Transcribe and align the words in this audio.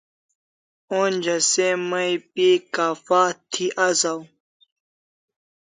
Onja 1.01 1.37
se 1.49 1.67
mai 1.89 2.11
pi 2.33 2.47
kapha 2.75 3.21
thi 3.51 3.65
asaw 3.87 4.19